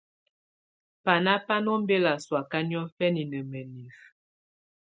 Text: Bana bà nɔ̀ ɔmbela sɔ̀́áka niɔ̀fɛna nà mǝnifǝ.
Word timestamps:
Bana 1.05 1.33
bà 1.45 1.55
nɔ̀ 1.63 1.73
ɔmbela 1.77 2.11
sɔ̀́áka 2.25 2.59
niɔ̀fɛna 2.69 3.23
nà 3.31 3.39
mǝnifǝ. 3.49 4.01